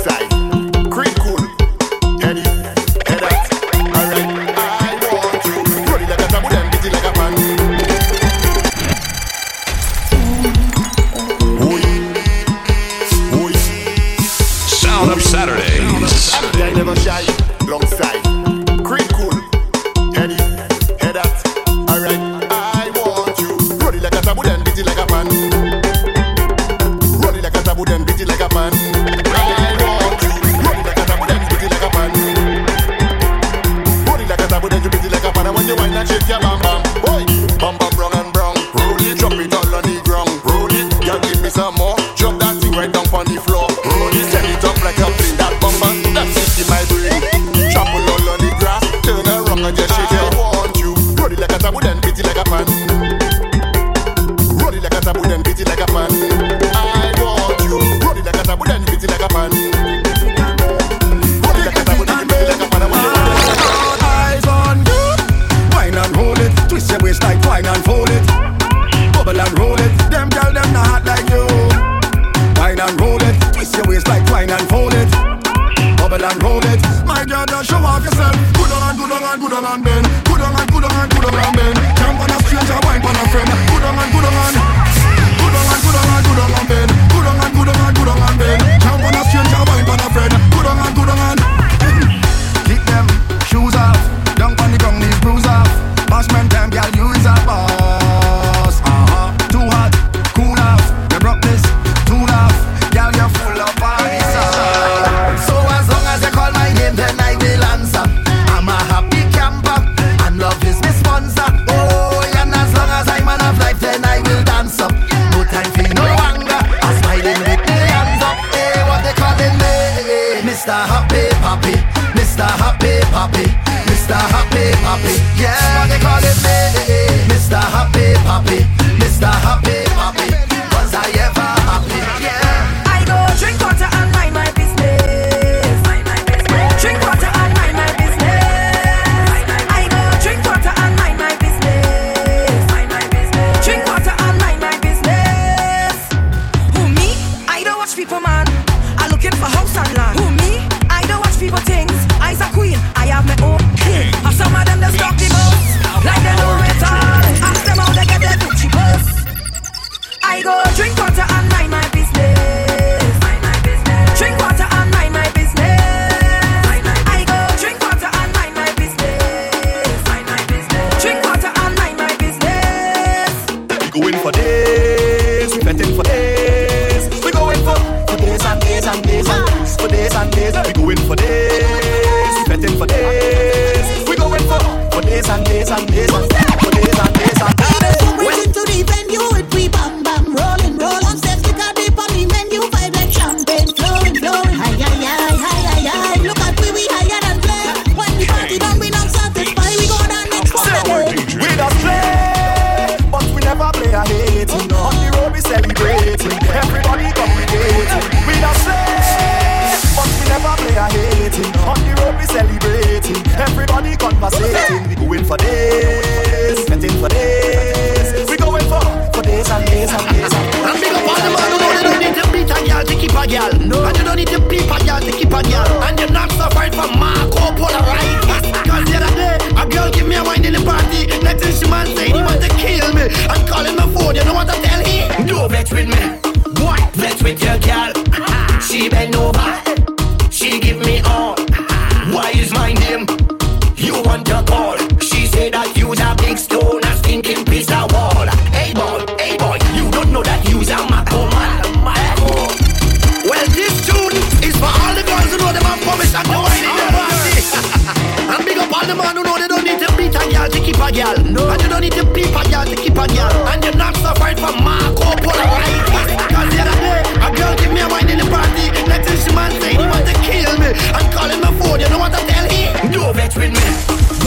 No. 261.31 261.47
And 261.47 261.61
you 261.61 261.69
don't 261.69 261.81
need 261.81 261.93
to 261.93 262.05
peep 262.11 262.27
a 262.35 262.43
girl 262.51 262.65
to 262.65 262.75
keep 262.75 262.93
a 262.99 263.07
girl. 263.07 263.31
And 263.47 263.63
you're 263.63 263.75
not 263.75 263.95
suffering 263.95 264.35
from 264.35 264.63
Marco 264.63 265.15
Polo, 265.23 265.45
right? 265.47 265.79
Cause 266.27 266.49
the 266.51 266.59
other 266.59 266.77
day, 266.83 266.99
a 267.23 267.29
girl 267.31 267.55
give 267.55 267.71
me 267.71 267.79
a 267.79 267.87
wine 267.87 268.09
in 268.09 268.19
the 268.19 268.27
party. 268.27 268.67
Next 268.87 269.07
thing 269.07 269.19
she 269.23 269.31
man 269.35 269.51
say 269.61 269.71
he 269.71 269.85
want 269.87 270.05
to 270.05 270.15
kill 270.27 270.51
me. 270.59 270.75
And 270.75 271.07
calling 271.15 271.39
my 271.39 271.51
phone, 271.55 271.79
you 271.79 271.87
know 271.87 271.99
what 271.99 272.13
I 272.13 272.19
tell 272.27 272.47
him? 272.51 272.91
No 272.91 273.13
vex 273.13 273.35
with 273.35 273.53
me. 273.55 273.67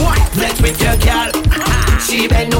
What? 0.01 0.17
Vex 0.33 0.61
with 0.61 0.81
your 0.81 0.97
girl. 0.97 1.29
She 2.05 2.27
bend 2.27 2.54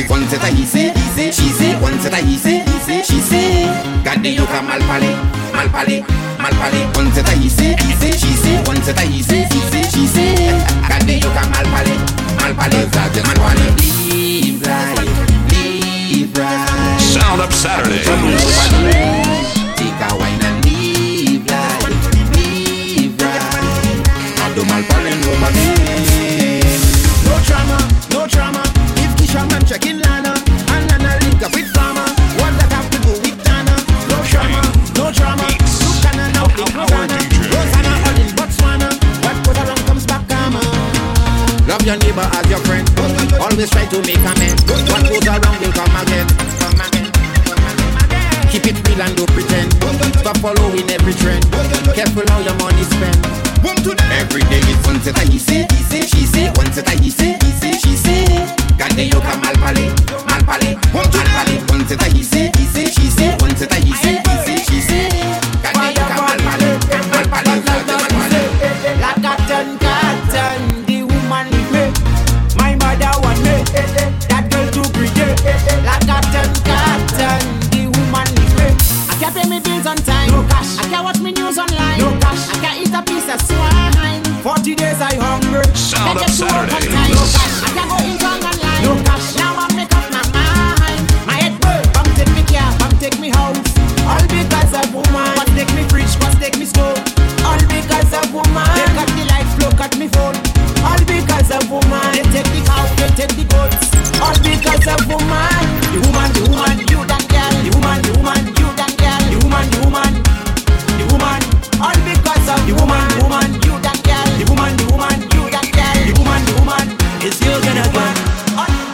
Is 0.00 0.08
one 0.08 0.26
set 0.28 0.42
a 0.42 0.46
he 0.54 0.64
say, 0.64 0.88
he 0.94 1.00
say, 1.12 1.30
she 1.30 1.48
say, 1.50 1.78
one 1.78 1.98
set 2.00 2.14
a 2.14 2.16
he 2.24 2.36
say, 2.38 2.60
he 2.64 2.78
say, 2.80 3.02
she 3.02 3.20
say. 3.20 3.64
Gade 4.02 4.34
yo 4.34 4.46
ka 4.46 4.62
mal 4.62 4.80
pale, 4.80 5.12
mal 5.52 5.68
pale, 5.68 6.00
mal 6.40 6.52
pale. 6.56 6.88
One 6.96 7.12
set 7.12 7.28
a 7.28 7.36
he 7.36 7.50
say, 7.50 7.76
he 7.76 7.92
say, 8.00 8.12
she 8.12 8.32
say, 8.32 8.56
one 8.64 8.80
set 8.82 8.96
a 8.98 9.02
he 9.02 9.22
say, 9.22 9.44
he 9.44 9.60
say, 9.68 9.82
she 9.92 10.06
say. 10.06 10.34
Gade 10.88 11.22
yo 11.22 11.28
ka 11.36 11.44
mal 11.52 11.66
pale, 11.68 11.94
mal 12.40 12.54
pale. 12.56 12.80
Zage 12.88 13.20
man 13.26 13.38
wane 13.44 13.66
live 14.08 14.62
right, 14.64 15.08
live 15.52 16.38
right. 16.38 16.98
Sound 16.98 17.42
of 17.42 17.52
Saturdays. 17.52 19.39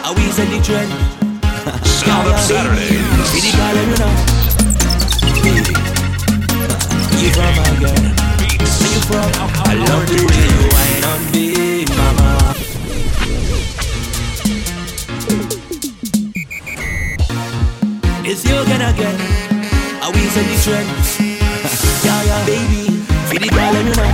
Are 0.06 0.14
we 0.14 0.22
set 0.30 0.46
the 0.46 0.62
trend? 0.62 0.86
Sound 1.84 2.28
of 2.28 2.38
Saturdays. 2.38 3.02
See 3.26 3.42
the 3.42 3.50
girl, 3.58 3.74
you 3.74 3.98
know. 3.98 4.14
Baby, 5.42 5.74
you 7.18 7.34
from 7.34 7.50
my 7.58 7.66
girl. 7.82 7.90
Where 8.78 8.92
you 8.94 9.02
from? 9.02 9.26
I 9.66 9.74
love 9.74 10.06
the 10.06 10.22
way 10.22 10.46
you 10.46 10.62
whine 10.70 11.02
on 11.10 11.20
me, 11.34 11.46
mama. 11.98 12.30
It's 18.24 18.44
you 18.44 18.62
gonna 18.62 18.94
get. 18.94 19.18
Are 20.04 20.12
we 20.12 20.22
set 20.30 20.46
the 20.46 20.54
trend? 20.62 20.86
yeah, 22.06 22.22
yeah, 22.22 22.46
baby. 22.46 23.02
See 23.26 23.38
the 23.42 23.48
girl, 23.50 23.74
you 23.74 23.90
know. 23.90 24.06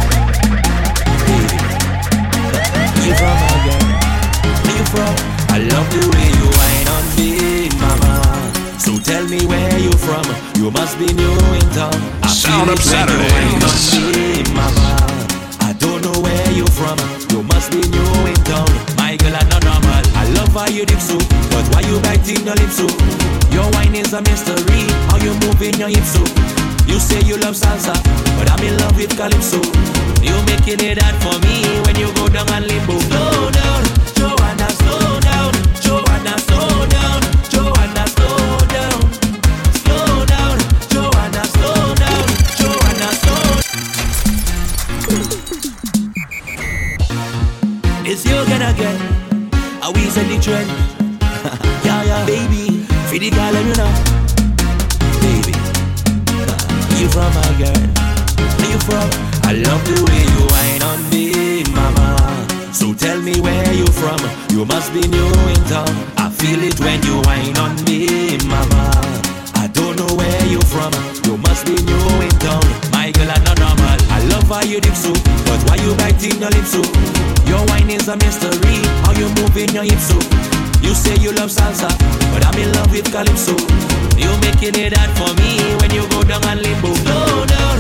Baby, 1.29 1.59
you 3.05 3.13
from 3.13 3.37
my 3.45 3.53
girl. 3.67 3.85
Where 4.65 4.77
you 4.79 4.87
from? 4.87 5.32
I 5.73 5.81
love 5.81 5.89
the 5.89 6.05
way 6.13 6.29
you 6.29 6.47
whine 6.53 6.89
on 6.93 7.05
me, 7.17 7.69
mama. 7.81 8.13
So 8.79 8.93
tell 9.01 9.25
me 9.27 9.41
where 9.47 9.79
you 9.81 9.93
from. 9.97 10.25
You 10.61 10.71
must 10.71 10.99
be 10.99 11.07
new 11.17 11.33
in 11.57 11.65
town. 11.73 11.97
I 12.23 12.29
Sound 12.29 12.69
feel 12.69 12.77
Saturday. 12.77 13.25
you 13.25 13.33
whine 13.33 13.63
on 13.65 13.77
Saturdays. 13.81 14.45
me, 14.45 14.53
mama. 14.53 14.93
I 15.65 15.73
don't 15.81 16.05
know 16.05 16.13
where 16.21 16.51
you 16.53 16.67
from. 16.77 16.99
You 17.33 17.43
must 17.49 17.73
be 17.73 17.81
new 17.89 18.11
in 18.29 18.37
town. 18.45 18.69
My 19.01 19.17
girl, 19.17 19.33
I'm 19.33 19.49
not 19.49 19.65
normal. 19.65 20.03
I 20.13 20.29
love 20.37 20.53
how 20.53 20.69
you 20.69 20.85
dip 20.85 21.01
so, 21.01 21.17
but 21.49 21.65
why 21.73 21.81
you 21.89 21.97
biting 22.05 22.45
your 22.45 22.55
lips 22.61 22.77
so? 22.77 22.87
Your 23.51 23.65
wine 23.73 23.95
is 23.97 24.13
a 24.13 24.21
mystery. 24.21 24.85
How 25.09 25.17
you 25.25 25.33
moving 25.49 25.79
your 25.81 25.89
hips 25.89 26.13
so? 26.13 26.23
You 26.85 26.99
say 27.01 27.21
you 27.25 27.37
love 27.39 27.55
salsa, 27.57 27.97
but 28.37 28.51
I'm 28.53 28.61
in 28.61 28.77
love 28.77 28.97
with 28.97 29.17
calypso. 29.17 29.57
You 30.21 30.37
making 30.53 30.85
it 30.85 31.01
hard 31.01 31.17
for 31.25 31.37
me 31.41 31.65
when 31.89 31.97
you 31.97 32.13
go 32.13 32.29
down 32.29 32.49
and 32.53 32.67
limbo. 32.67 32.99
Slow 33.09 33.51
down, 33.51 33.83
slow 34.13 34.32
set 50.13 50.29
the 50.29 50.37
trend? 50.37 50.69
yeah, 51.89 52.05
yeah, 52.05 52.27
baby. 52.27 52.85
Feed 53.09 53.23
the 53.25 53.31
girl, 53.33 53.57
you 53.57 53.73
know, 53.81 53.93
baby. 55.25 55.57
You 57.01 57.09
from 57.09 57.33
my 57.33 57.49
girl? 57.57 57.81
Where 58.61 58.71
you 58.73 58.81
from? 58.85 59.09
I 59.49 59.57
love 59.57 59.81
the 59.89 59.97
way 60.05 60.23
you 60.29 60.43
whine 60.53 60.85
on 60.85 61.01
me, 61.09 61.65
mama. 61.73 62.13
So 62.75 62.93
tell 62.93 63.23
me 63.23 63.41
where 63.41 63.73
you 63.73 63.87
from. 63.87 64.21
You 64.53 64.67
must 64.67 64.93
be 64.93 65.01
new 65.01 65.33
in 65.49 65.61
town. 65.73 65.89
I 66.21 66.29
feel 66.29 66.61
it 66.61 66.79
when 66.79 67.01
you 67.09 67.17
whine 67.25 67.57
on 67.57 67.73
me, 67.89 68.37
mama. 68.45 68.93
I 69.57 69.69
don't 69.73 69.97
know 69.97 70.13
where 70.15 70.45
you 70.47 70.61
from. 70.69 70.93
You 71.25 71.39
must 71.39 71.65
be 71.65 71.73
new 71.73 72.05
in 72.21 72.35
town. 72.37 72.65
My 72.93 73.11
girl, 73.13 73.33
I'm 73.33 73.45
not 73.45 73.59
normal. 73.59 73.97
I 74.13 74.21
love 74.29 74.45
how 74.45 74.61
you 74.61 74.79
dip 74.79 74.95
so, 74.95 75.13
but 75.49 75.61
why 75.69 75.77
you 75.81 75.97
biting 75.97 76.39
your 76.39 76.51
lips 76.51 76.73
so? 76.77 77.32
Your 77.47 77.65
wine 77.67 77.91
is 77.91 78.09
a 78.09 78.17
mystery. 78.17 78.77
How 79.05 79.13
you 79.13 79.29
moving 79.41 79.71
your 79.75 79.85
hips 79.85 80.09
so? 80.11 80.19
You 80.83 80.95
say 80.95 81.17
you 81.17 81.33
love 81.33 81.51
salsa, 81.51 81.89
but 82.33 82.45
I'm 82.45 82.59
in 82.59 82.73
love 82.73 82.91
with 82.91 83.11
calypso. 83.13 83.55
You 84.19 84.31
making 84.43 84.75
it 84.79 84.97
hard 84.97 85.11
for 85.17 85.31
me 85.41 85.59
when 85.81 85.91
you 85.95 86.03
go 86.11 86.23
down 86.23 86.43
and 86.45 86.61
limbo. 86.63 86.95
Slow 86.95 87.47
down, 87.47 87.79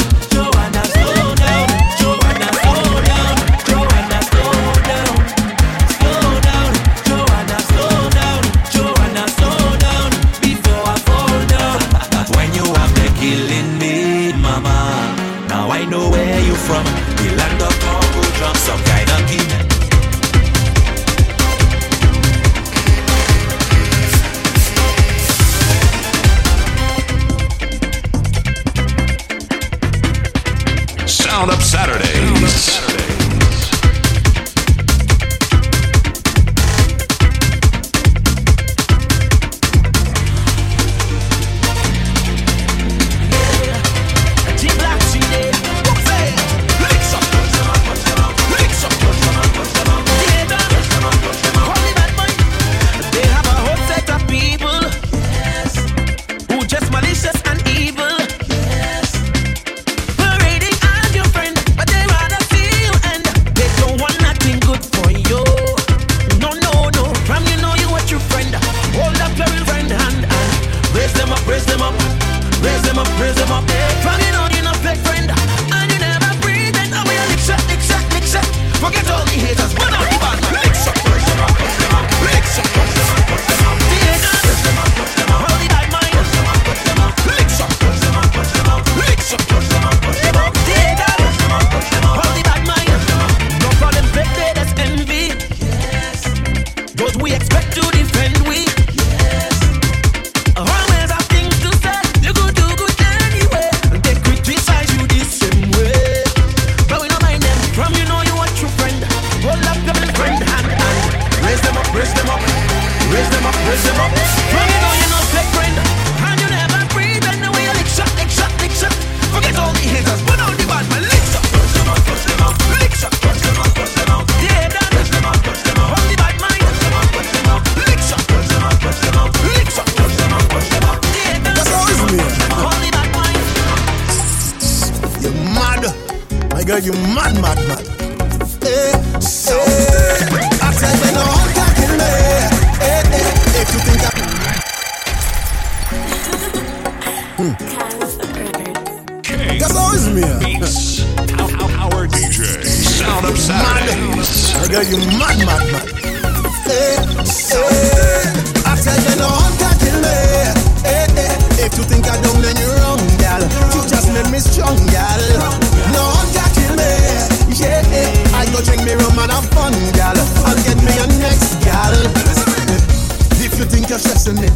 you're 173.93 174.01
stressing 174.01 174.40
me, 174.40 174.49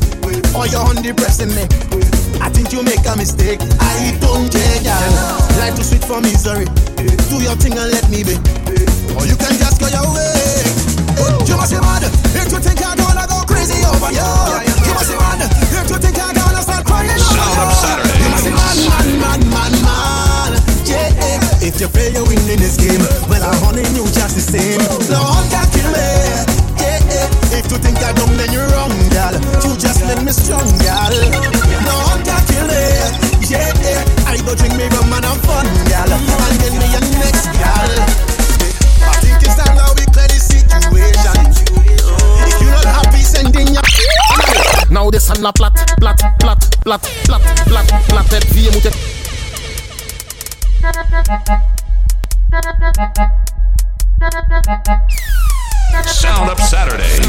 or 0.56 0.64
you're 0.72 0.80
on 0.80 0.96
depressing 1.04 1.52
me, 1.52 1.68
I 2.40 2.48
think 2.48 2.72
you 2.72 2.80
make 2.80 3.04
a 3.04 3.12
mistake. 3.20 3.60
I 3.84 4.16
don't 4.16 4.48
care, 4.48 4.80
gal. 4.80 4.96
Life 5.60 5.76
too 5.76 5.84
sweet 5.84 6.04
for 6.08 6.24
misery. 6.24 6.64
Do 7.28 7.36
your 7.44 7.52
thing 7.60 7.76
and 7.76 7.92
let 7.92 8.08
me 8.08 8.24
be. 8.24 8.32
Or 9.12 9.28
you 9.28 9.36
can 9.36 9.52
just 9.60 9.76
go 9.76 9.92
your 9.92 10.08
way. 10.16 10.64
You 11.44 11.52
must 11.52 11.68
be 11.68 11.76
mad 11.84 12.08
if 12.08 12.48
you 12.48 12.60
think 12.64 12.80
I'm 12.80 12.96
gonna 12.96 13.28
go 13.28 13.44
crazy 13.44 13.76
over 13.84 14.08
you. 14.08 14.24
You 14.24 14.92
must 14.96 15.12
be 15.12 15.20
mad 15.20 15.44
if 15.44 15.84
you 15.84 16.00
think 16.00 16.16
I'm 16.16 16.32
gonna 16.32 16.64
start 16.64 16.88
crying 16.88 17.12
over 17.12 17.28
you. 17.28 17.92
You 18.16 18.28
must 18.32 18.48
be 18.48 18.56
mad, 18.56 18.78
mad, 18.88 19.06
mad, 19.20 19.40
mad, 19.52 19.72
mad. 19.84 20.52
Yeah, 20.88 21.12
if 21.60 21.76
you 21.76 21.92
fail, 21.92 22.08
you 22.08 22.24
win 22.24 22.40
in 22.48 22.56
this 22.56 22.80
game. 22.80 23.04
Well, 23.28 23.44
I'm 23.44 23.60
hunting 23.60 23.92
you 23.92 24.08
just 24.16 24.32
the 24.32 24.40
same. 24.40 24.80
One 25.12 25.44
can 25.52 25.68
kill 25.76 25.92
me. 25.92 26.55
Yeah, 27.56 27.64
if 27.64 27.72
you 27.72 27.78
think 27.78 27.96
I 28.04 28.12
don't, 28.12 28.36
then 28.36 28.52
you're 28.52 28.68
wrong, 28.68 28.92
gal. 29.08 29.32
You 29.64 29.76
just 29.80 30.04
made 30.04 30.20
me 30.20 30.32
strong, 30.32 30.68
gal. 30.84 31.08
No 31.88 31.96
one 32.04 32.20
can 32.20 32.44
kill 32.52 32.68
me. 32.68 32.84
Yeah, 33.48 33.72
I 34.28 34.36
go 34.44 34.52
drink 34.54 34.76
me 34.76 34.84
rum 34.92 35.08
and 35.16 35.24
have 35.24 35.40
fun, 35.40 35.64
gal. 35.88 36.04
And 36.04 36.60
get 36.60 36.76
me 36.76 36.84
a 36.84 37.00
next 37.16 37.48
gal. 37.56 37.88
I 39.08 39.16
think 39.24 39.40
it's 39.40 39.56
time 39.56 39.72
that 39.72 39.88
we 39.96 40.04
clear 40.12 40.28
the 40.28 40.36
situation. 40.36 41.48
If 42.44 42.60
you're 42.60 42.76
not 42.76 42.84
happy, 42.84 43.24
send 43.24 43.56
in 43.56 43.72
your. 43.72 43.82
Now 44.90 45.08
this 45.08 45.30
on 45.30 45.40
a 45.40 45.52
plat, 45.52 45.72
plat, 45.96 46.20
plat, 46.38 46.60
plat, 46.84 47.02
plat, 47.24 47.40
plat, 47.64 47.88
platted 48.04 48.44
vie 48.52 48.68
mute. 48.68 48.92
Sound 55.92 56.50
Up 56.50 56.60
Saturdays. 56.60 57.26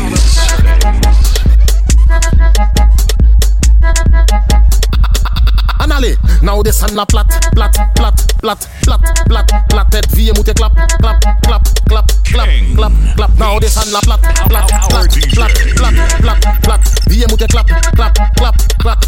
Anale, 5.79 6.17
now 6.41 6.61
this 6.61 6.81
on 6.83 6.97
a 6.97 7.05
plat, 7.05 7.27
plat, 7.53 7.73
plat, 7.95 8.15
plat, 8.41 8.59
plat, 8.83 9.01
plat, 9.27 9.47
platted 9.69 10.05
vie 10.11 10.31
mute 10.33 10.55
clap, 10.55 10.73
clap, 10.99 11.21
clap, 11.43 11.63
clap, 11.87 12.07
clap, 12.25 12.49
clap, 12.75 12.91
clap. 13.15 13.31
Now 13.37 13.59
this 13.59 13.77
on 13.77 13.95
a 13.95 14.01
plat, 14.01 14.21
plat, 14.49 14.67
plat, 14.89 15.09
plat, 15.33 15.51
plat, 15.75 15.95
plat, 16.21 16.63
plat, 16.63 16.81
vie 17.07 17.25
mute 17.27 17.47
clap, 17.49 17.67
clap, 17.95 18.13
clap, 18.35 18.55
clap. 18.79 18.99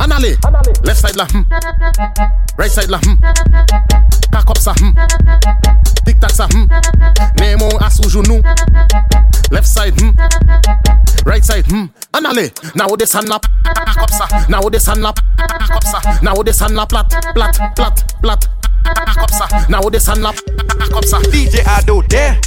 Anale, 0.00 0.38
left 0.82 1.00
side 1.00 1.16
la 1.16 1.26
hmm, 1.26 1.44
right 2.56 2.70
side 2.70 2.88
la 2.88 2.98
hmm, 2.98 3.16
cock 4.32 4.48
up 4.48 4.56
sa 4.56 4.72
hmm, 4.80 4.96
tic 6.06 6.18
tac 6.18 6.30
sa 6.30 6.46
hmm, 6.48 6.64
nemo 7.36 7.68
as 7.84 8.00
ou 8.00 8.08
genou, 8.08 8.40
left 9.52 9.68
side 9.68 9.92
hmm, 10.00 10.16
right 11.26 11.44
side 11.44 11.66
hmm. 11.68 11.84
Anale, 12.16 12.48
now 12.74 12.88
this 12.96 13.14
on 13.14 13.30
a 13.30 13.38
cock 13.38 14.00
up 14.00 14.10
sa, 14.10 14.26
now 14.48 14.62
this 14.70 14.88
on 14.88 15.04
a 15.04 15.12
cock 15.12 15.76
up 15.76 15.84
sa, 16.02 16.18
now 16.22 16.34
this 16.42 16.62
on 16.62 16.78
a 16.78 16.86
plat, 16.86 17.08
plat, 17.34 17.56
plat, 17.76 18.04
plat. 18.22 18.46
Now 19.68 19.80
this 19.82 20.08
on 20.08 20.24
a 20.24 20.32
cock 20.32 20.92
up 20.96 21.04
sa. 21.04 21.18
DJ 21.20 21.62
Ado 21.78 22.02
there 22.08 22.40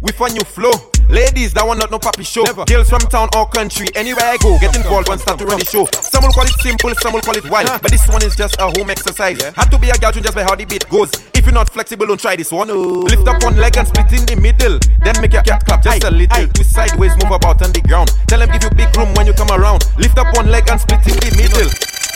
with 0.00 0.20
a 0.20 0.28
new 0.28 0.44
flow. 0.44 0.89
Ladies, 1.10 1.52
that 1.54 1.66
one 1.66 1.78
not 1.78 1.90
no 1.90 1.98
papi 1.98 2.22
show. 2.22 2.46
Girls 2.70 2.88
from 2.88 3.02
town 3.10 3.28
or 3.34 3.50
country, 3.50 3.88
anywhere 3.98 4.30
I 4.30 4.38
go, 4.38 4.54
get 4.62 4.76
involved 4.78 5.10
and 5.10 5.18
start 5.20 5.42
to 5.42 5.44
run 5.44 5.58
the 5.58 5.66
show. 5.66 5.90
Some 5.90 6.22
will 6.22 6.30
call 6.30 6.46
it 6.46 6.54
simple, 6.62 6.94
some 7.02 7.12
will 7.12 7.20
call 7.20 7.34
it 7.36 7.42
wild, 7.50 7.66
but 7.82 7.90
this 7.90 8.06
one 8.06 8.22
is 8.22 8.36
just 8.36 8.54
a 8.62 8.70
home 8.70 8.90
exercise. 8.90 9.42
Had 9.58 9.74
to 9.74 9.78
be 9.78 9.90
a 9.90 9.98
girl 9.98 10.12
to 10.12 10.20
just 10.22 10.38
by 10.38 10.46
how 10.46 10.54
the 10.54 10.64
beat 10.64 10.88
goes. 10.88 11.10
If 11.34 11.44
you're 11.44 11.52
not 11.52 11.68
flexible, 11.68 12.06
don't 12.06 12.20
try 12.20 12.36
this 12.36 12.52
one. 12.52 12.70
Oh. 12.70 13.02
Lift 13.10 13.26
up 13.26 13.42
one 13.42 13.56
leg 13.56 13.76
and 13.76 13.88
split 13.90 14.06
in 14.14 14.22
the 14.22 14.38
middle, 14.38 14.78
then 15.02 15.18
make 15.20 15.34
your 15.34 15.42
cat 15.42 15.66
clap 15.66 15.82
just 15.82 16.04
a 16.06 16.10
little. 16.14 16.46
Twist 16.54 16.70
sideways, 16.70 17.10
move 17.18 17.34
about 17.34 17.58
on 17.58 17.74
the 17.74 17.82
ground. 17.82 18.14
Tell 18.30 18.38
them 18.38 18.48
give 18.54 18.62
you 18.62 18.70
big 18.70 18.94
room 18.94 19.10
when 19.18 19.26
you 19.26 19.34
come 19.34 19.50
around. 19.50 19.82
Lift 19.98 20.14
up 20.14 20.30
one 20.38 20.46
leg 20.46 20.70
and 20.70 20.78
split 20.78 21.02
in 21.10 21.18
the 21.18 21.34
middle. 21.34 21.66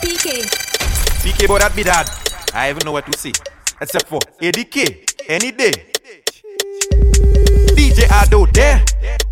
PK. 0.07 0.47
PK, 1.19 1.49
but 1.51 1.67
that 1.67 1.75
be 1.75 1.83
that. 1.83 2.07
I 2.55 2.71
even 2.71 2.87
know 2.87 2.93
what 2.93 3.11
to 3.11 3.19
say. 3.19 3.33
Except 3.81 4.07
for 4.07 4.21
ADK, 4.39 5.03
any 5.27 5.51
day. 5.51 7.34
DJ 7.95 8.11
Ado 8.25 8.45
there, 8.53 8.85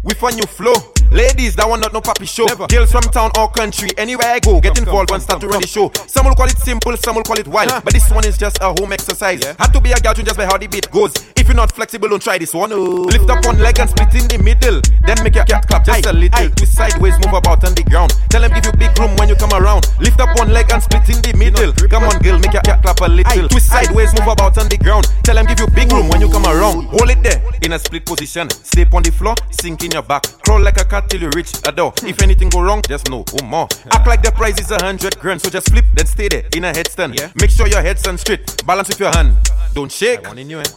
with 0.04 0.22
a 0.22 0.30
new 0.30 0.46
flow. 0.46 1.01
Ladies, 1.12 1.54
that 1.56 1.68
one 1.68 1.80
not 1.80 1.92
no 1.92 2.00
papi 2.00 2.26
show. 2.26 2.48
Girls 2.66 2.90
from 2.90 3.04
town 3.12 3.30
or 3.36 3.50
country, 3.52 3.90
anywhere 3.98 4.28
I 4.28 4.40
go, 4.40 4.60
get 4.60 4.78
involved 4.78 5.10
and 5.12 5.22
start 5.22 5.42
to 5.42 5.48
run 5.48 5.60
the 5.60 5.66
show. 5.66 5.92
Some 6.06 6.24
will 6.24 6.34
call 6.34 6.46
it 6.46 6.56
simple, 6.56 6.96
some 6.96 7.16
will 7.16 7.22
call 7.22 7.38
it 7.38 7.46
wild, 7.46 7.68
but 7.84 7.92
this 7.92 8.08
one 8.10 8.24
is 8.24 8.38
just 8.38 8.56
a 8.62 8.72
home 8.80 8.92
exercise. 8.92 9.44
Had 9.44 9.72
to 9.76 9.80
be 9.80 9.92
a 9.92 10.00
girl 10.00 10.14
to 10.14 10.22
just 10.22 10.38
by 10.38 10.46
how 10.46 10.56
the 10.56 10.66
beat 10.66 10.90
goes. 10.90 11.12
If 11.36 11.48
you're 11.48 11.56
not 11.56 11.72
flexible, 11.72 12.08
don't 12.08 12.22
try 12.22 12.38
this 12.38 12.54
one. 12.54 12.72
Oh. 12.72 13.04
Lift 13.12 13.28
up 13.28 13.44
one 13.44 13.58
leg 13.58 13.78
and 13.78 13.90
split 13.90 14.14
in 14.14 14.24
the 14.24 14.40
middle, 14.40 14.80
then 15.04 15.20
make 15.22 15.34
your 15.34 15.44
cat 15.44 15.68
clap 15.68 15.84
just 15.84 16.06
a 16.06 16.12
little. 16.12 16.48
Twist 16.56 16.72
sideways, 16.72 17.12
move 17.20 17.36
about 17.36 17.60
on 17.60 17.74
the 17.74 17.84
ground. 17.84 18.16
Tell 18.30 18.40
them 18.40 18.52
give 18.56 18.64
you 18.64 18.72
big 18.80 18.96
room 18.96 19.12
when 19.20 19.28
you 19.28 19.36
come 19.36 19.52
around. 19.52 19.84
Lift 20.00 20.16
up 20.16 20.32
one 20.40 20.48
leg 20.48 20.72
and 20.72 20.80
split 20.80 21.04
in 21.12 21.20
the 21.20 21.36
middle. 21.36 21.76
Come 21.92 22.08
on, 22.08 22.16
girl, 22.24 22.38
make 22.40 22.56
your 22.56 22.62
cat 22.64 22.80
clap 22.80 23.04
a 23.04 23.08
little. 23.10 23.52
Twist 23.52 23.68
sideways, 23.68 24.16
move 24.16 24.32
about 24.32 24.56
on 24.56 24.68
the 24.72 24.78
ground. 24.80 25.12
Tell 25.28 25.36
them 25.36 25.44
give 25.44 25.60
you 25.60 25.68
big 25.76 25.92
room 25.92 26.08
when 26.08 26.24
you 26.24 26.30
come 26.32 26.46
around. 26.48 26.88
Hold 26.96 27.10
it 27.12 27.20
there 27.20 27.42
in 27.60 27.76
a 27.76 27.78
split 27.78 28.06
position. 28.06 28.48
Step 28.48 28.94
on 28.94 29.02
the 29.02 29.12
floor, 29.12 29.34
sink 29.50 29.84
in 29.84 29.90
your 29.92 30.02
back. 30.02 30.24
Crawl 30.46 30.62
like 30.62 30.80
a 30.80 30.86
cat 30.86 31.01
till 31.08 31.22
you 31.22 31.30
reach 31.34 31.52
a 31.66 31.72
door. 31.72 31.92
If 32.02 32.22
anything 32.22 32.48
go 32.48 32.60
wrong, 32.60 32.82
just 32.88 33.08
know, 33.10 33.24
oh 33.40 33.44
more. 33.44 33.68
Act 33.90 34.06
like 34.06 34.22
the 34.22 34.32
price 34.32 34.60
is 34.60 34.70
a 34.70 34.82
hundred 34.82 35.18
grand, 35.18 35.40
so 35.40 35.50
just 35.50 35.70
flip, 35.70 35.84
then 35.94 36.06
stay 36.06 36.28
there 36.28 36.44
in 36.56 36.64
a 36.64 36.72
headstand. 36.72 37.18
Yeah. 37.18 37.30
Make 37.40 37.50
sure 37.50 37.66
your 37.66 37.82
headstand 37.82 38.18
straight. 38.18 38.66
Balance 38.66 38.88
with 38.88 39.00
your 39.00 39.10
hand. 39.12 39.36
Don't 39.74 39.90
shake. 39.90 40.26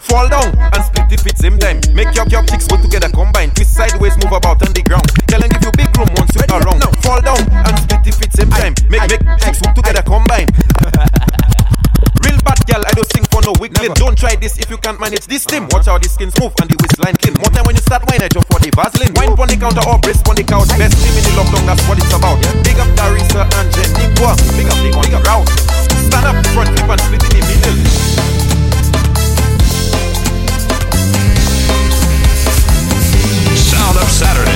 Fall 0.01 0.29
down 0.29 0.55
and 0.57 0.83
split 0.83 1.09
the 1.09 1.17
feet 1.17 1.37
same 1.37 1.57
time. 1.57 1.81
Make 1.93 2.15
your 2.15 2.25
your 2.27 2.43
cheeks 2.43 2.67
go 2.67 2.81
together 2.81 3.09
combine. 3.09 3.51
Twist 3.51 3.73
sideways, 3.75 4.15
move 4.23 4.31
about 4.31 4.63
on 4.65 4.71
the 4.71 4.81
ground. 4.81 5.05
Tell 5.27 5.39
them 5.39 5.49
give 5.49 5.63
you 5.63 5.71
big 5.75 5.91
room 5.97 6.07
once 6.15 6.31
you 6.33 6.41
are 6.47 6.61
wrong. 6.63 6.79
Fall 7.03 7.21
down 7.21 7.43
and 7.51 7.77
split 7.79 8.03
the 8.03 8.11
feet 8.11 8.31
same 8.31 8.49
time. 8.49 8.73
Make 8.89 9.09
make 9.09 9.23
cheeks 9.43 9.59
go 9.59 9.73
together 9.73 10.01
combine. 10.01 10.47
Real 12.25 12.41
bad 12.41 12.57
girl, 12.65 12.81
I 12.81 12.91
don't 12.97 13.05
sing 13.13 13.23
for 13.29 13.45
no 13.45 13.53
wiggling. 13.61 13.93
Don't 13.93 14.17
try 14.17 14.33
this 14.35 14.57
if 14.57 14.69
you 14.73 14.77
can't 14.81 14.99
manage 14.99 15.29
this 15.29 15.45
team. 15.45 15.69
Watch 15.69 15.85
how 15.85 16.01
the 16.01 16.09
skin 16.09 16.31
smooth 16.33 16.57
and 16.57 16.69
the 16.69 16.77
waistline 16.81 17.13
clean. 17.21 17.37
More 17.37 17.53
time 17.53 17.69
when 17.69 17.77
you 17.77 17.85
start 17.85 18.01
wine, 18.09 18.25
I 18.25 18.27
jump 18.33 18.49
for 18.49 18.57
the 18.57 18.73
Vaseline. 18.73 19.13
Wine 19.13 19.37
on 19.37 19.45
the 19.45 19.57
counter 19.61 19.85
or 19.85 20.01
brace 20.01 20.25
on 20.25 20.33
the 20.33 20.41
couch. 20.41 20.73
Best 20.73 20.97
team 20.97 21.13
in 21.13 21.21
the 21.21 21.33
lockdown, 21.37 21.63
that's 21.69 21.85
what 21.85 22.01
it's 22.01 22.09
about. 22.09 22.41
Big 22.65 22.81
up 22.81 22.89
Darisa 22.97 23.45
and 23.45 23.69
Jeniqua. 23.69 24.33
Big 24.57 24.65
up 24.65 24.79
the 24.81 24.89
on 24.97 25.07
the 25.13 25.19
route. 25.21 25.49
Stand 26.09 26.25
up 26.25 26.37
front, 26.57 26.73
flip 26.73 26.89
and 26.89 27.01
split 27.05 27.21
in 27.29 27.29
the 27.29 27.45
middle. 27.45 27.77
Sound 33.53 33.97
of 34.01 34.09
Saturdays. 34.09 34.54